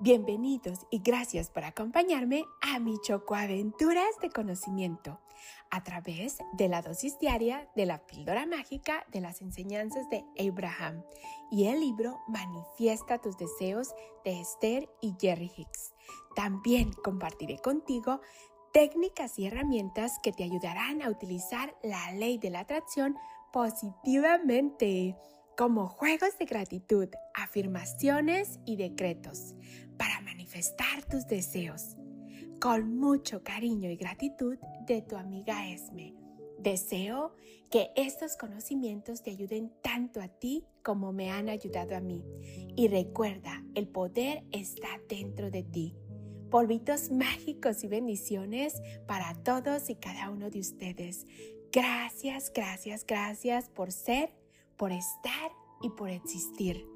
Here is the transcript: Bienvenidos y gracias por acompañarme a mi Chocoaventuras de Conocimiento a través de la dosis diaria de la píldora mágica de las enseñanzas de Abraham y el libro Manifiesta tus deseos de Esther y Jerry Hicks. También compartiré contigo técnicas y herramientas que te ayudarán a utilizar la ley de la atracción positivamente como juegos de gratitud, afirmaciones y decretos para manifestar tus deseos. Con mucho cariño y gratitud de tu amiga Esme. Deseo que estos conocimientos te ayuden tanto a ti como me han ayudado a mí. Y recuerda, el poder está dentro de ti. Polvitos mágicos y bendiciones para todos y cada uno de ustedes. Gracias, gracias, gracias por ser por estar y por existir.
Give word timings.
Bienvenidos 0.00 0.86
y 0.90 1.00
gracias 1.00 1.50
por 1.50 1.64
acompañarme 1.64 2.44
a 2.62 2.78
mi 2.78 2.98
Chocoaventuras 3.00 4.18
de 4.22 4.30
Conocimiento 4.30 5.20
a 5.70 5.82
través 5.82 6.38
de 6.54 6.68
la 6.68 6.80
dosis 6.80 7.18
diaria 7.18 7.68
de 7.76 7.86
la 7.86 8.06
píldora 8.06 8.46
mágica 8.46 9.04
de 9.12 9.20
las 9.20 9.42
enseñanzas 9.42 10.08
de 10.08 10.24
Abraham 10.38 11.02
y 11.50 11.66
el 11.66 11.80
libro 11.80 12.18
Manifiesta 12.28 13.18
tus 13.18 13.36
deseos 13.36 13.94
de 14.24 14.40
Esther 14.40 14.88
y 15.00 15.14
Jerry 15.20 15.50
Hicks. 15.56 15.92
También 16.34 16.92
compartiré 17.04 17.58
contigo 17.58 18.20
técnicas 18.72 19.38
y 19.38 19.46
herramientas 19.46 20.18
que 20.22 20.32
te 20.32 20.44
ayudarán 20.44 21.02
a 21.02 21.10
utilizar 21.10 21.76
la 21.82 22.12
ley 22.12 22.38
de 22.38 22.50
la 22.50 22.60
atracción 22.60 23.16
positivamente 23.52 25.16
como 25.56 25.88
juegos 25.88 26.36
de 26.38 26.44
gratitud, 26.44 27.08
afirmaciones 27.32 28.60
y 28.66 28.76
decretos 28.76 29.54
para 29.96 30.20
manifestar 30.20 31.02
tus 31.08 31.26
deseos. 31.26 31.96
Con 32.60 32.96
mucho 32.98 33.42
cariño 33.42 33.90
y 33.90 33.96
gratitud 33.96 34.58
de 34.86 35.00
tu 35.00 35.16
amiga 35.16 35.70
Esme. 35.70 36.14
Deseo 36.58 37.34
que 37.70 37.90
estos 37.96 38.36
conocimientos 38.36 39.22
te 39.22 39.30
ayuden 39.30 39.72
tanto 39.82 40.20
a 40.20 40.28
ti 40.28 40.64
como 40.82 41.12
me 41.12 41.30
han 41.30 41.48
ayudado 41.48 41.96
a 41.96 42.00
mí. 42.00 42.22
Y 42.76 42.88
recuerda, 42.88 43.64
el 43.74 43.88
poder 43.88 44.44
está 44.52 44.88
dentro 45.08 45.50
de 45.50 45.62
ti. 45.62 45.96
Polvitos 46.50 47.10
mágicos 47.10 47.82
y 47.82 47.88
bendiciones 47.88 48.82
para 49.06 49.34
todos 49.42 49.88
y 49.88 49.96
cada 49.96 50.30
uno 50.30 50.50
de 50.50 50.60
ustedes. 50.60 51.24
Gracias, 51.72 52.52
gracias, 52.54 53.06
gracias 53.06 53.68
por 53.70 53.92
ser 53.92 54.32
por 54.76 54.92
estar 54.92 55.52
y 55.82 55.90
por 55.90 56.10
existir. 56.10 56.95